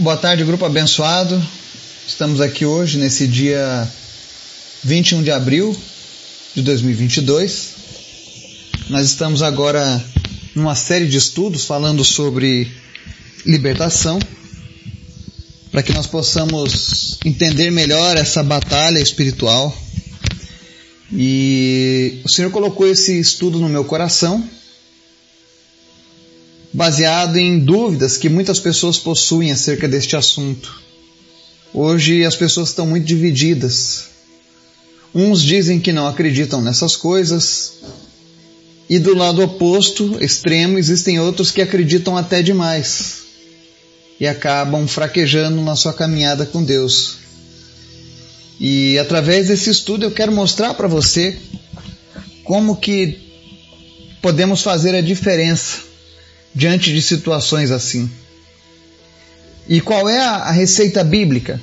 [0.00, 1.46] Boa tarde, grupo abençoado.
[2.08, 3.86] Estamos aqui hoje, nesse dia
[4.82, 5.78] 21 de abril
[6.54, 7.68] de 2022.
[8.88, 10.02] Nós estamos agora
[10.54, 12.66] numa série de estudos falando sobre
[13.44, 14.18] libertação,
[15.70, 19.76] para que nós possamos entender melhor essa batalha espiritual.
[21.12, 24.48] E o Senhor colocou esse estudo no meu coração
[26.72, 30.80] baseado em dúvidas que muitas pessoas possuem acerca deste assunto.
[31.74, 34.10] Hoje as pessoas estão muito divididas.
[35.14, 37.74] Uns dizem que não acreditam nessas coisas,
[38.88, 43.18] e do lado oposto, extremo, existem outros que acreditam até demais
[44.18, 47.18] e acabam fraquejando na sua caminhada com Deus.
[48.58, 51.38] E através desse estudo eu quero mostrar para você
[52.44, 53.18] como que
[54.20, 55.89] podemos fazer a diferença
[56.54, 58.10] diante de situações assim.
[59.68, 61.60] E qual é a receita bíblica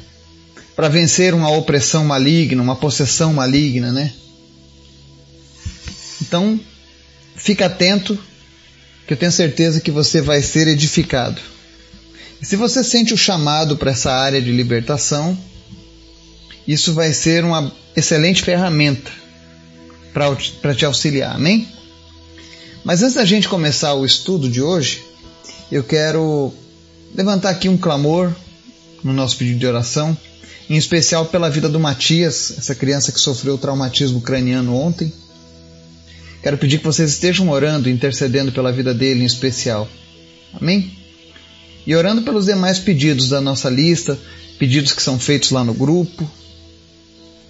[0.75, 4.13] para vencer uma opressão maligna, uma possessão maligna, né?
[6.21, 6.59] Então,
[7.35, 8.17] fica atento,
[9.05, 11.41] que eu tenho certeza que você vai ser edificado.
[12.41, 15.37] E se você sente o chamado para essa área de libertação,
[16.67, 19.11] isso vai ser uma excelente ferramenta
[20.13, 21.67] para te auxiliar, amém?
[22.87, 25.03] Mas antes da gente começar o estudo de hoje,
[25.69, 26.53] eu quero
[27.13, 28.33] levantar aqui um clamor
[29.03, 30.17] no nosso pedido de oração,
[30.69, 35.11] em especial pela vida do Matias, essa criança que sofreu traumatismo craniano ontem.
[36.41, 39.85] Quero pedir que vocês estejam orando, intercedendo pela vida dele em especial.
[40.53, 40.89] Amém?
[41.85, 44.17] E orando pelos demais pedidos da nossa lista,
[44.57, 46.25] pedidos que são feitos lá no grupo.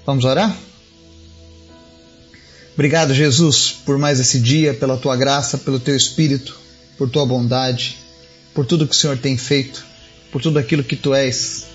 [0.04, 0.58] Vamos orar?
[2.78, 6.56] Obrigado, Jesus, por mais esse dia, pela tua graça, pelo teu espírito,
[6.96, 7.98] por tua bondade,
[8.54, 9.84] por tudo que o Senhor tem feito,
[10.32, 11.66] por tudo aquilo que tu és.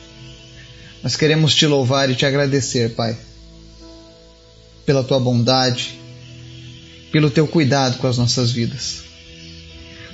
[1.03, 3.19] Nós queremos te louvar e te agradecer, Pai,
[4.86, 5.98] pela tua bondade,
[7.11, 9.02] pelo teu cuidado com as nossas vidas.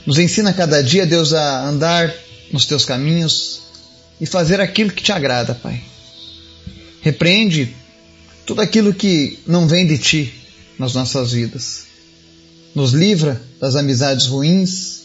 [0.07, 2.15] Nos ensina cada dia, Deus, a andar
[2.51, 3.61] nos teus caminhos
[4.19, 5.83] e fazer aquilo que te agrada, Pai.
[7.03, 7.77] Repreende
[8.47, 10.38] tudo aquilo que não vem de ti
[10.79, 11.85] nas nossas vidas.
[12.75, 15.01] Nos livra das amizades ruins,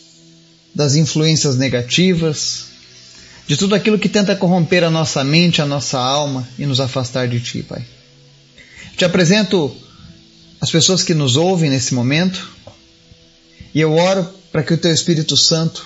[0.74, 2.66] das influências negativas,
[3.48, 7.28] de tudo aquilo que tenta corromper a nossa mente, a nossa alma e nos afastar
[7.28, 7.86] de Ti, Pai.
[8.96, 9.76] Te apresento
[10.62, 12.50] as pessoas que nos ouvem nesse momento
[13.74, 15.86] e eu oro para que o Teu Espírito Santo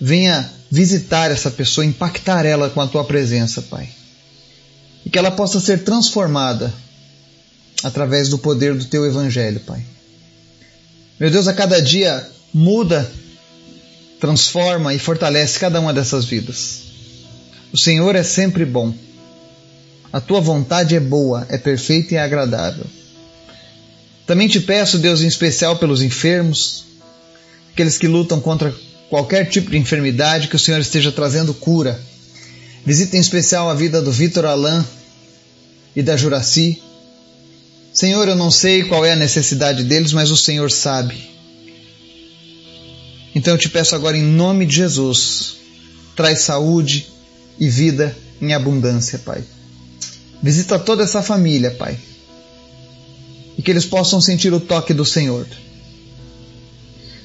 [0.00, 3.88] venha visitar essa pessoa, impactar ela com a Tua presença, Pai.
[5.04, 6.72] E que ela possa ser transformada
[7.82, 9.82] através do poder do teu evangelho, Pai.
[11.18, 13.10] Meu Deus, a cada dia muda,
[14.20, 16.82] transforma e fortalece cada uma dessas vidas.
[17.72, 18.94] O Senhor é sempre bom.
[20.12, 22.86] A tua vontade é boa, é perfeita e é agradável.
[24.26, 26.84] Também te peço, Deus, em especial pelos enfermos,
[27.72, 28.74] aqueles que lutam contra
[29.08, 31.98] qualquer tipo de enfermidade, que o Senhor esteja trazendo cura.
[32.84, 34.84] Visita em especial a vida do Vitor Alain
[35.94, 36.82] e da Juraci,
[37.98, 41.20] Senhor, eu não sei qual é a necessidade deles, mas o Senhor sabe.
[43.34, 45.56] Então eu te peço agora, em nome de Jesus,
[46.14, 47.08] traz saúde
[47.58, 49.42] e vida em abundância, Pai.
[50.40, 51.98] Visita toda essa família, Pai.
[53.58, 55.44] E que eles possam sentir o toque do Senhor.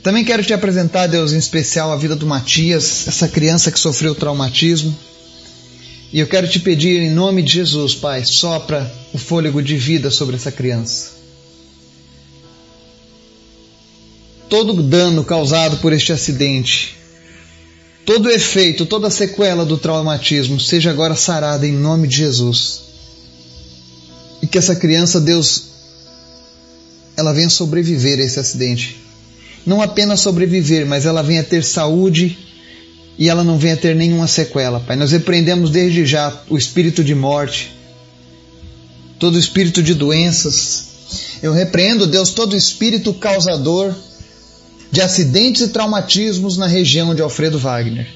[0.01, 4.15] Também quero te apresentar, Deus, em especial a vida do Matias, essa criança que sofreu
[4.15, 4.97] traumatismo.
[6.13, 10.11] E eu quero te pedir em nome de Jesus, Pai, sopra o fôlego de vida
[10.11, 11.09] sobre essa criança.
[14.47, 16.95] Todo dano causado por este acidente,
[18.05, 22.81] todo efeito, toda sequela do traumatismo seja agora sarada em nome de Jesus.
[24.39, 25.63] E que essa criança, Deus,
[27.17, 29.01] ela venha sobreviver a esse acidente.
[29.65, 32.52] Não apenas sobreviver, mas ela venha ter saúde
[33.17, 34.95] e ela não venha ter nenhuma sequela, Pai.
[34.95, 37.71] Nós repreendemos desde já o espírito de morte,
[39.19, 40.87] todo espírito de doenças.
[41.41, 43.93] Eu repreendo, Deus, todo espírito causador
[44.91, 48.07] de acidentes e traumatismos na região de Alfredo Wagner.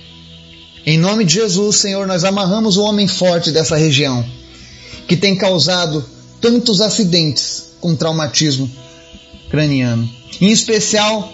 [0.85, 4.25] Em nome de Jesus, Senhor, nós amarramos o homem forte dessa região,
[5.07, 6.03] que tem causado
[6.39, 8.69] tantos acidentes com traumatismo
[9.49, 10.09] craniano.
[10.39, 11.33] Em especial,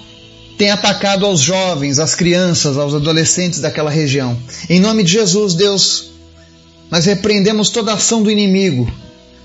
[0.58, 4.38] tem atacado aos jovens, às crianças, aos adolescentes daquela região.
[4.70, 6.12] Em nome de Jesus, Deus,
[6.92, 8.92] nós repreendemos toda a ação do inimigo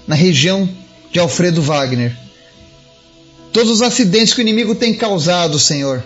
[0.06, 0.68] na região
[1.10, 2.16] de Alfredo Wagner.
[3.52, 6.04] Todos os acidentes que o inimigo tem causado, Senhor,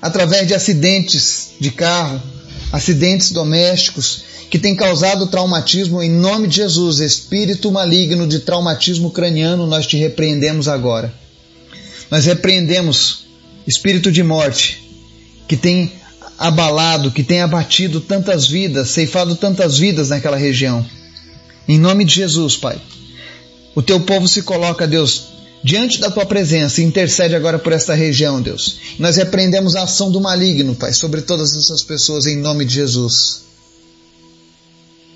[0.00, 2.22] através de acidentes de carro,
[2.72, 9.66] acidentes domésticos que têm causado traumatismo, em nome de Jesus, espírito maligno de traumatismo craniano,
[9.66, 11.12] nós te repreendemos agora.
[12.08, 13.25] Nós repreendemos
[13.66, 14.82] espírito de morte
[15.48, 15.92] que tem
[16.38, 20.84] abalado, que tem abatido tantas vidas, ceifado tantas vidas naquela região.
[21.66, 22.80] Em nome de Jesus, Pai.
[23.74, 25.24] O teu povo se coloca, Deus,
[25.62, 28.78] diante da tua presença e intercede agora por esta região, Deus.
[28.98, 33.42] Nós repreendemos a ação do maligno, Pai, sobre todas essas pessoas em nome de Jesus.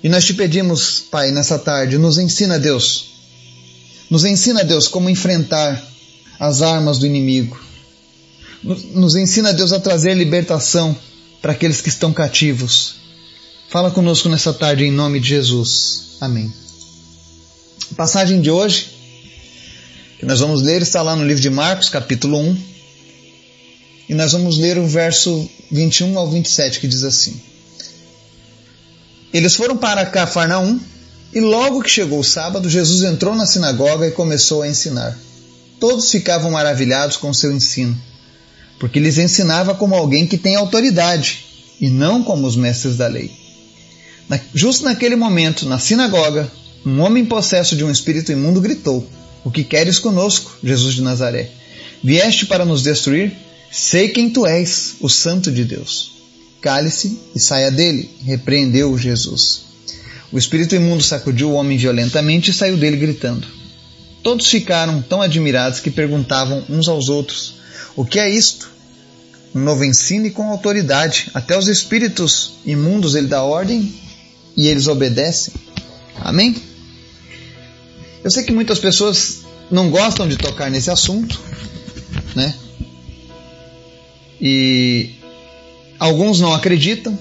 [0.03, 3.11] E nós te pedimos, Pai, nessa tarde, nos ensina, Deus.
[4.09, 5.81] Nos ensina, Deus, como enfrentar
[6.39, 7.70] as armas do inimigo.
[8.63, 10.95] Nos ensina, Deus, a trazer libertação
[11.41, 12.95] para aqueles que estão cativos.
[13.69, 16.17] Fala conosco nessa tarde em nome de Jesus.
[16.21, 16.53] Amém.
[17.91, 18.91] A passagem de hoje
[20.19, 22.57] que nós vamos ler está lá no livro de Marcos, capítulo 1.
[24.09, 27.41] E nós vamos ler o verso 21 ao 27 que diz assim:
[29.33, 30.79] Eles foram para Cafarnaum
[31.33, 35.17] e logo que chegou o sábado, Jesus entrou na sinagoga e começou a ensinar.
[35.79, 37.99] Todos ficavam maravilhados com seu ensino
[38.81, 41.45] porque lhes ensinava como alguém que tem autoridade
[41.79, 43.29] e não como os mestres da lei.
[44.27, 46.51] Na, justo naquele momento, na sinagoga,
[46.83, 49.07] um homem possesso de um espírito imundo gritou:
[49.45, 51.51] O que queres conosco, Jesus de Nazaré?
[52.03, 53.31] Vieste para nos destruir?
[53.71, 56.13] Sei quem tu és, o Santo de Deus.
[56.59, 59.61] Cale-se e saia dele, repreendeu Jesus.
[60.31, 63.47] O espírito imundo sacudiu o homem violentamente e saiu dele gritando.
[64.23, 67.53] Todos ficaram tão admirados que perguntavam uns aos outros:
[67.95, 68.70] O que é isto?
[69.53, 71.29] Um novo ensino e com autoridade.
[71.33, 73.93] Até os espíritos imundos ele dá ordem
[74.55, 75.53] e eles obedecem.
[76.15, 76.55] Amém?
[78.23, 81.39] Eu sei que muitas pessoas não gostam de tocar nesse assunto,
[82.35, 82.53] né?
[84.39, 85.15] E
[85.99, 87.17] alguns não acreditam.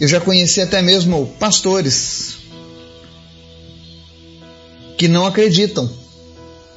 [0.00, 2.36] Eu já conheci até mesmo pastores
[4.96, 5.90] que não acreditam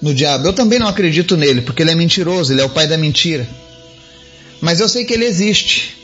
[0.01, 0.47] no diabo.
[0.47, 3.47] Eu também não acredito nele, porque ele é mentiroso, ele é o pai da mentira.
[4.61, 5.97] Mas eu sei que ele existe.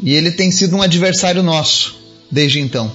[0.00, 1.94] E ele tem sido um adversário nosso
[2.30, 2.90] desde então.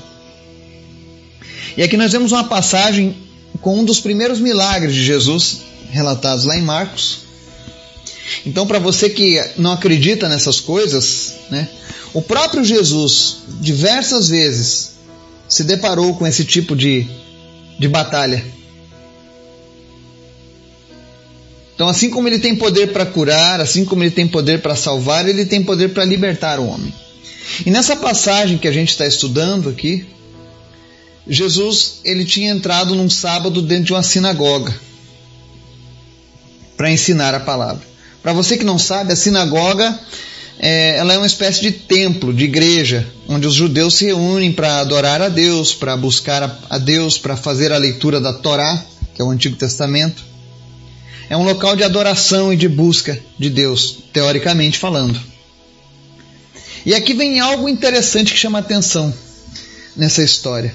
[1.78, 3.16] E aqui nós vemos uma passagem
[3.62, 5.60] com um dos primeiros milagres de Jesus
[5.92, 7.20] relatados lá em Marcos.
[8.46, 11.70] Então, para você que não acredita nessas coisas, né,
[12.14, 14.98] o próprio Jesus diversas vezes
[15.48, 17.08] se deparou com esse tipo de,
[17.80, 18.44] de batalha.
[21.78, 25.30] Então, assim como ele tem poder para curar, assim como ele tem poder para salvar,
[25.30, 26.92] ele tem poder para libertar o homem.
[27.64, 30.04] E nessa passagem que a gente está estudando aqui,
[31.28, 34.74] Jesus ele tinha entrado num sábado dentro de uma sinagoga
[36.76, 37.86] para ensinar a palavra.
[38.24, 40.00] Para você que não sabe, a sinagoga
[40.58, 44.80] é, ela é uma espécie de templo, de igreja, onde os judeus se reúnem para
[44.80, 48.84] adorar a Deus, para buscar a, a Deus, para fazer a leitura da Torá,
[49.14, 50.27] que é o Antigo Testamento.
[51.30, 55.20] É um local de adoração e de busca de Deus, teoricamente falando.
[56.86, 59.14] E aqui vem algo interessante que chama atenção
[59.96, 60.74] nessa história.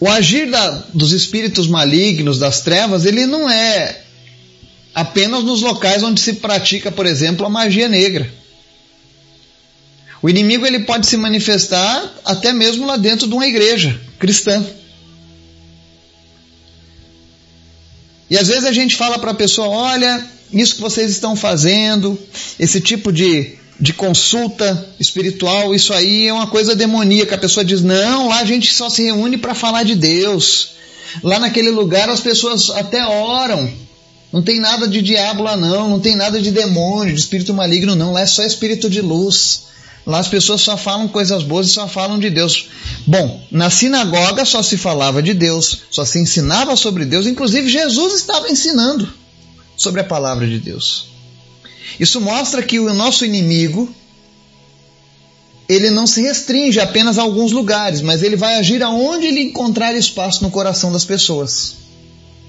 [0.00, 4.02] O agir da, dos espíritos malignos, das trevas, ele não é
[4.94, 8.32] apenas nos locais onde se pratica, por exemplo, a magia negra.
[10.22, 14.64] O inimigo ele pode se manifestar até mesmo lá dentro de uma igreja cristã.
[18.32, 22.18] E às vezes a gente fala para a pessoa: olha, isso que vocês estão fazendo,
[22.58, 27.34] esse tipo de, de consulta espiritual, isso aí é uma coisa demoníaca.
[27.34, 30.70] A pessoa diz: não, lá a gente só se reúne para falar de Deus.
[31.22, 33.70] Lá naquele lugar as pessoas até oram.
[34.32, 35.90] Não tem nada de diabo lá, não.
[35.90, 38.14] Não tem nada de demônio, de espírito maligno, não.
[38.14, 39.64] Lá é só espírito de luz.
[40.04, 42.68] Lá as pessoas só falam coisas boas e só falam de Deus.
[43.06, 48.14] Bom, na sinagoga só se falava de Deus, só se ensinava sobre Deus, inclusive Jesus
[48.14, 49.08] estava ensinando
[49.76, 51.06] sobre a palavra de Deus.
[52.00, 53.94] Isso mostra que o nosso inimigo
[55.68, 59.94] ele não se restringe apenas a alguns lugares, mas ele vai agir aonde ele encontrar
[59.94, 61.76] espaço no coração das pessoas,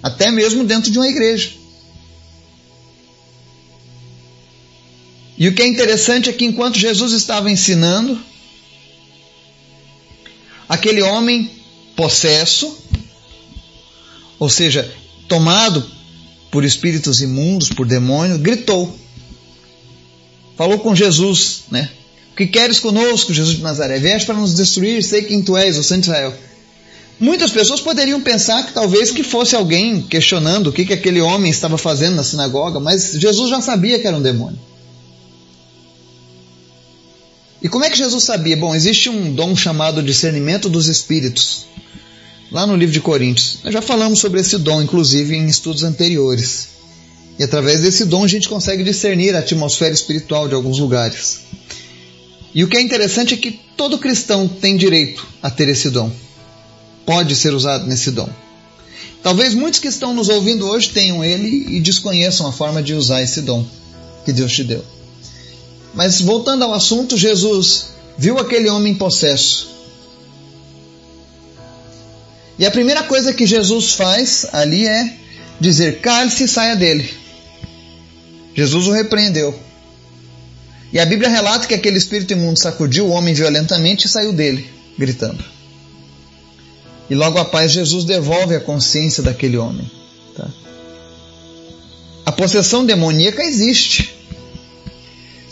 [0.01, 1.51] até mesmo dentro de uma igreja.
[5.43, 8.17] E o que é interessante é que enquanto Jesus estava ensinando,
[10.69, 11.51] aquele homem
[11.97, 12.73] possesso,
[14.39, 14.89] ou seja,
[15.27, 15.85] tomado
[16.49, 18.97] por espíritos imundos, por demônios, gritou.
[20.55, 21.91] Falou com Jesus, né?
[22.31, 23.99] O que queres conosco, Jesus de Nazaré?
[23.99, 26.33] Vieste para nos destruir, sei quem tu és, o Santo Israel.
[27.19, 31.51] Muitas pessoas poderiam pensar que talvez que fosse alguém questionando o que, que aquele homem
[31.51, 34.71] estava fazendo na sinagoga, mas Jesus já sabia que era um demônio.
[37.63, 38.57] E como é que Jesus sabia?
[38.57, 41.65] Bom, existe um dom chamado discernimento dos espíritos,
[42.51, 43.59] lá no livro de Coríntios.
[43.63, 46.67] Nós já falamos sobre esse dom, inclusive, em estudos anteriores.
[47.39, 51.39] E através desse dom a gente consegue discernir a atmosfera espiritual de alguns lugares.
[52.53, 56.11] E o que é interessante é que todo cristão tem direito a ter esse dom.
[57.05, 58.29] Pode ser usado nesse dom.
[59.23, 63.23] Talvez muitos que estão nos ouvindo hoje tenham ele e desconheçam a forma de usar
[63.23, 63.65] esse dom
[64.25, 64.83] que Deus te deu.
[65.93, 69.71] Mas voltando ao assunto, Jesus viu aquele homem possesso.
[72.57, 75.17] E a primeira coisa que Jesus faz ali é
[75.59, 77.13] dizer: cale-se e saia dele.
[78.55, 79.57] Jesus o repreendeu.
[80.91, 84.69] E a Bíblia relata que aquele espírito imundo sacudiu o homem violentamente e saiu dele,
[84.97, 85.43] gritando.
[87.09, 89.89] E logo após, Jesus devolve a consciência daquele homem.
[90.35, 90.47] Tá?
[92.25, 94.13] A possessão demoníaca existe.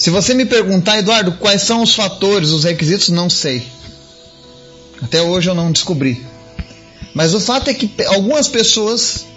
[0.02, 3.68] Se você me perguntar, Eduardo, quais são os fatores, os requisitos, não sei.
[5.00, 6.26] Até hoje eu não descobri.
[7.14, 9.28] Mas o fato é que algumas pessoas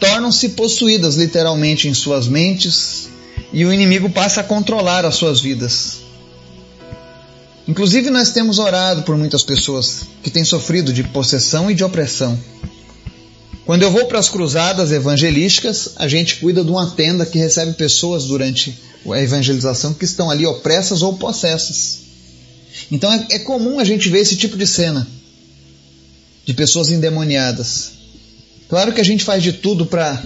[0.00, 3.08] tornam-se possuídas literalmente em suas mentes
[3.52, 5.98] e o inimigo passa a controlar as suas vidas.
[7.68, 12.36] Inclusive, nós temos orado por muitas pessoas que têm sofrido de possessão e de opressão.
[13.64, 17.74] Quando eu vou para as cruzadas evangelísticas, a gente cuida de uma tenda que recebe
[17.74, 22.00] pessoas durante a evangelização que estão ali opressas ou possessas.
[22.90, 25.06] Então é, é comum a gente ver esse tipo de cena
[26.44, 27.92] de pessoas endemoniadas.
[28.68, 30.22] Claro que a gente faz de tudo para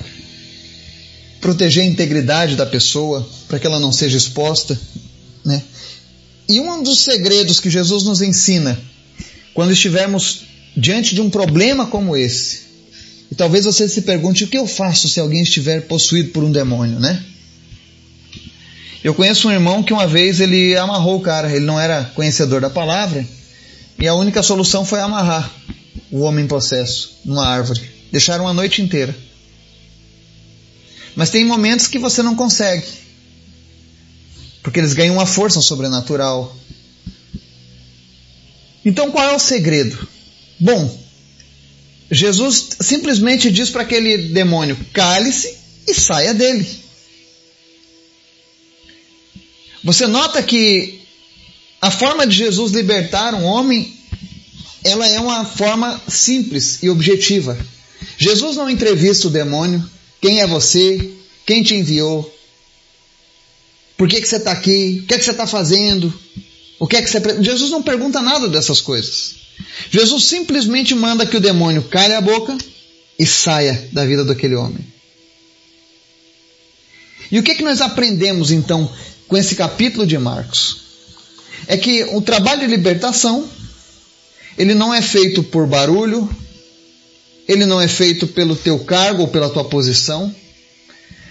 [1.41, 4.79] proteger a integridade da pessoa, para que ela não seja exposta,
[5.45, 5.63] né?
[6.49, 8.79] E um dos segredos que Jesus nos ensina
[9.53, 10.43] quando estivermos
[10.77, 12.65] diante de um problema como esse,
[13.31, 16.53] e talvez você se pergunte o que eu faço se alguém estiver possuído por um
[16.53, 17.25] demônio, né?
[19.05, 22.63] Eu conheço um irmão que uma vez ele amarrou o cara, ele não era conhecedor
[22.63, 23.29] da palavra,
[23.99, 25.53] e a única solução foi amarrar
[26.11, 27.83] o homem possesso numa árvore.
[28.11, 29.15] Deixaram a noite inteira.
[31.15, 32.87] Mas tem momentos que você não consegue.
[34.63, 36.57] Porque eles ganham uma força sobrenatural.
[38.83, 40.09] Então qual é o segredo?
[40.59, 40.99] Bom,
[42.11, 46.84] Jesus simplesmente diz para aquele demônio: cale-se e saia dele.
[49.85, 51.01] Você nota que
[51.81, 53.95] a forma de Jesus libertar um homem,
[54.83, 57.57] ela é uma forma simples e objetiva.
[58.17, 59.85] Jesus não entrevista o demônio,
[60.21, 61.11] quem é você,
[61.45, 62.35] quem te enviou,
[63.97, 66.13] por que, que você está aqui, o que, é que você está fazendo,
[66.79, 67.21] o que é que você...
[67.43, 69.37] Jesus não pergunta nada dessas coisas.
[69.91, 72.57] Jesus simplesmente manda que o demônio calhe a boca
[73.19, 74.85] e saia da vida daquele homem.
[77.31, 78.91] E o que, é que nós aprendemos então
[79.29, 80.83] com esse capítulo de Marcos?
[81.67, 83.49] É que o trabalho de libertação
[84.57, 86.29] ele não é feito por barulho,
[87.49, 90.35] ele não é feito pelo teu cargo ou pela tua posição,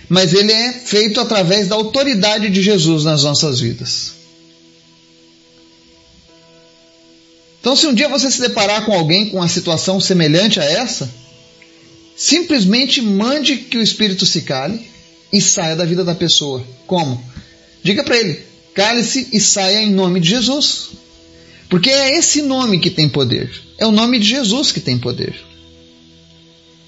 [0.10, 4.14] mas ele é feito através da autoridade de Jesus nas nossas vidas.
[7.60, 11.10] Então, se um dia você se deparar com alguém com uma situação semelhante a essa,
[12.16, 14.86] simplesmente mande que o espírito se cale
[15.32, 16.62] e saia da vida da pessoa.
[16.86, 17.24] Como?
[17.84, 18.40] Diga para ele:
[18.74, 20.90] cale-se e saia em nome de Jesus.
[21.70, 23.52] Porque é esse nome que tem poder.
[23.78, 25.36] É o nome de Jesus que tem poder.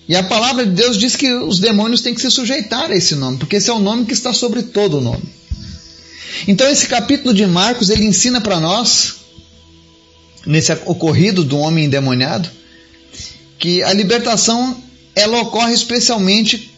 [0.08, 3.16] E a palavra de Deus diz que os demônios têm que se sujeitar a esse
[3.16, 5.24] nome, porque esse é o nome que está sobre todo o nome.
[6.48, 9.16] Então esse capítulo de Marcos, ele ensina para nós
[10.46, 12.48] nesse ocorrido do homem endemoniado,
[13.58, 14.84] que a libertação
[15.16, 16.72] ela ocorre especialmente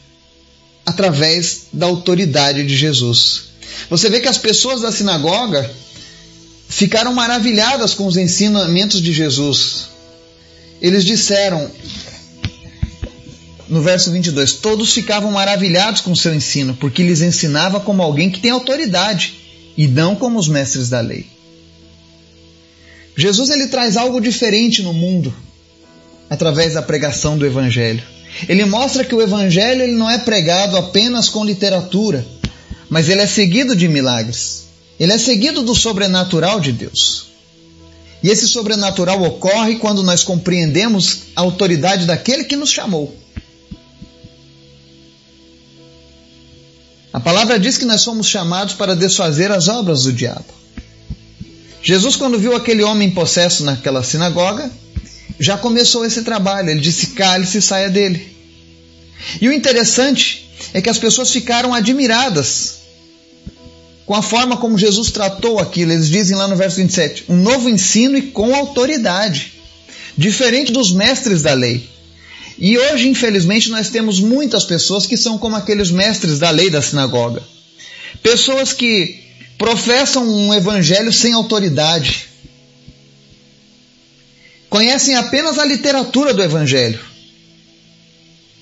[0.86, 3.48] através da autoridade de Jesus.
[3.90, 5.70] Você vê que as pessoas da sinagoga
[6.68, 9.88] ficaram maravilhadas com os ensinamentos de Jesus.
[10.82, 11.72] Eles disseram,
[13.68, 18.30] no verso 22, todos ficavam maravilhados com o seu ensino, porque lhes ensinava como alguém
[18.30, 19.34] que tem autoridade
[19.78, 21.26] e não como os mestres da lei.
[23.16, 25.34] Jesus ele traz algo diferente no mundo
[26.30, 28.04] através da pregação do evangelho.
[28.48, 32.24] Ele mostra que o evangelho ele não é pregado apenas com literatura,
[32.90, 34.66] mas ele é seguido de milagres.
[35.00, 37.28] Ele é seguido do sobrenatural de Deus.
[38.24, 43.16] E esse sobrenatural ocorre quando nós compreendemos a autoridade daquele que nos chamou.
[47.14, 50.46] A palavra diz que nós somos chamados para desfazer as obras do diabo.
[51.82, 54.70] Jesus, quando viu aquele homem possesso naquela sinagoga,
[55.40, 56.70] já começou esse trabalho.
[56.70, 58.36] Ele disse: cale-se e saia dele.
[59.40, 62.78] E o interessante é que as pessoas ficaram admiradas
[64.06, 65.92] com a forma como Jesus tratou aquilo.
[65.92, 69.54] Eles dizem lá no verso 27, um novo ensino e com autoridade,
[70.18, 71.88] diferente dos mestres da lei.
[72.58, 76.82] E hoje, infelizmente, nós temos muitas pessoas que são como aqueles mestres da lei da
[76.82, 77.44] sinagoga.
[78.24, 79.20] Pessoas que
[79.58, 82.30] professam um evangelho sem autoridade.
[84.70, 87.00] Conhecem apenas a literatura do evangelho.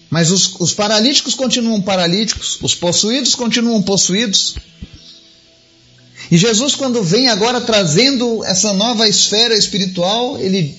[0.10, 4.56] Mas os, os paralíticos continuam paralíticos, os possuídos continuam possuídos,
[6.30, 10.76] e Jesus, quando vem agora trazendo essa nova esfera espiritual, ele,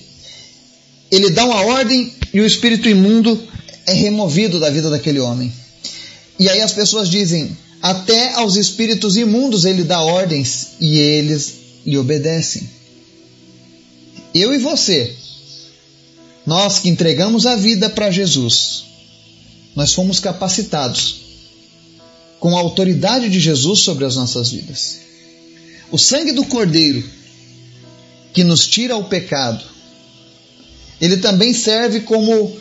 [1.09, 3.41] ele dá uma ordem e o espírito imundo
[3.85, 5.51] é removido da vida daquele homem.
[6.37, 11.53] E aí as pessoas dizem: até aos espíritos imundos ele dá ordens e eles
[11.85, 12.69] lhe obedecem.
[14.33, 15.15] Eu e você,
[16.45, 18.83] nós que entregamos a vida para Jesus,
[19.77, 21.17] nós fomos capacitados
[22.39, 25.01] com a autoridade de Jesus sobre as nossas vidas.
[25.91, 27.07] O sangue do Cordeiro,
[28.33, 29.63] que nos tira o pecado,
[30.99, 32.57] ele também serve como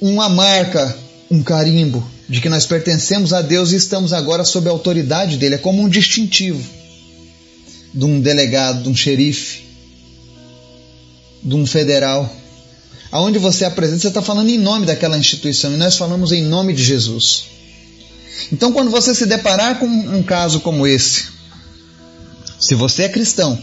[0.00, 0.96] uma marca,
[1.28, 5.56] um carimbo de que nós pertencemos a Deus e estamos agora sob a autoridade dele.
[5.56, 6.64] É como um distintivo
[7.92, 9.62] de um delegado, de um xerife,
[11.42, 12.32] de um federal.
[13.12, 16.72] Aonde você apresenta, você está falando em nome daquela instituição e nós falamos em nome
[16.72, 17.46] de Jesus.
[18.52, 21.28] Então, quando você se deparar com um caso como esse,
[22.58, 23.58] se você é cristão,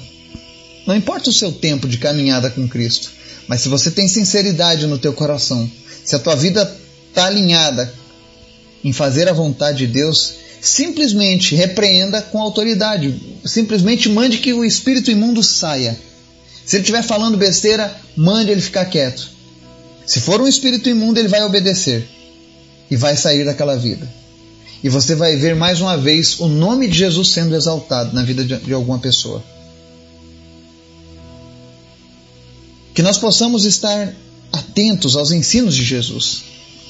[0.85, 3.11] não importa o seu tempo de caminhada com Cristo,
[3.47, 5.69] mas se você tem sinceridade no teu coração,
[6.03, 6.77] se a tua vida
[7.09, 7.93] está alinhada
[8.83, 15.09] em fazer a vontade de Deus, simplesmente repreenda com autoridade, simplesmente mande que o espírito
[15.09, 15.97] imundo saia.
[16.65, 19.36] Se ele estiver falando besteira, mande ele ficar quieto.
[20.07, 22.07] Se for um espírito imundo, ele vai obedecer
[22.89, 24.07] e vai sair daquela vida
[24.83, 28.43] e você vai ver mais uma vez o nome de Jesus sendo exaltado na vida
[28.43, 29.43] de, alguma pessoa.
[32.93, 34.13] Que nós possamos estar
[34.51, 36.43] atentos aos ensinos de Jesus.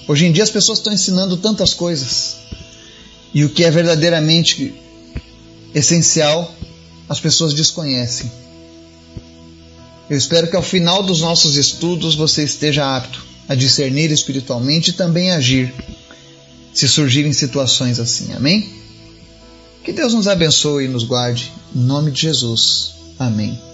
[0.08, 2.38] Hoje em dia as pessoas estão ensinando tantas coisas
[3.34, 4.74] e o que é verdadeiramente
[5.74, 6.54] essencial
[7.10, 8.30] as pessoas desconhecem.
[10.10, 14.94] Eu espero que ao final dos nossos estudos você esteja apto a discernir espiritualmente e
[14.94, 15.74] também agir
[16.74, 18.34] se surgirem situações assim.
[18.34, 18.70] Amém?
[19.84, 21.52] Que Deus nos abençoe e nos guarde.
[21.76, 22.94] Em nome de Jesus.
[23.18, 23.67] Amém.